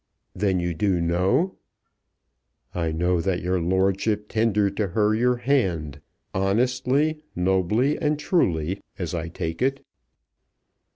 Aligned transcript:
"Then 0.33 0.59
you 0.59 0.73
do 0.73 0.99
know?" 0.99 1.57
"I 2.73 2.91
know 2.91 3.21
that 3.21 3.43
your 3.43 3.61
lordship 3.61 4.29
tendered 4.29 4.75
to 4.77 4.87
her 4.97 5.13
your 5.13 5.35
hand, 5.35 6.01
honestly, 6.33 7.21
nobly, 7.35 7.99
and 7.99 8.17
truly, 8.17 8.81
as 8.97 9.13
I 9.13 9.27
take 9.27 9.61
it." 9.61 9.85